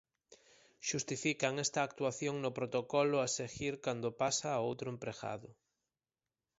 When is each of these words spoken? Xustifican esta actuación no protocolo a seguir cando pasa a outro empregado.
Xustifican 0.87 1.53
esta 1.65 1.79
actuación 1.83 2.35
no 2.43 2.51
protocolo 2.59 3.17
a 3.21 3.27
seguir 3.37 3.73
cando 3.85 4.17
pasa 4.23 4.47
a 4.53 4.63
outro 4.69 4.87
empregado. 4.95 5.49